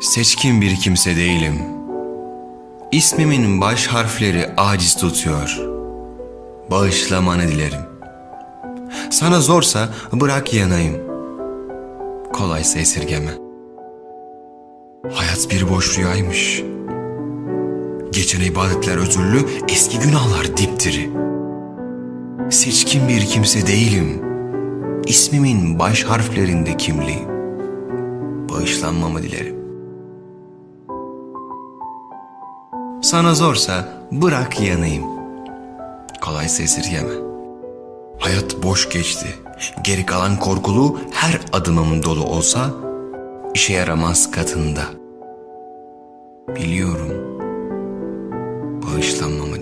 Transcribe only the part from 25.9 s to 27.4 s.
harflerinde kimliğim.